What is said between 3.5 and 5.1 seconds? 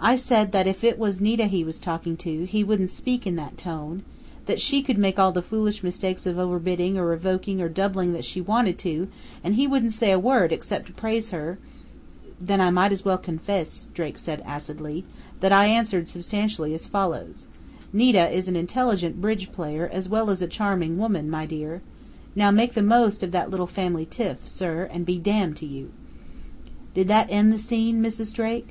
tone; that she could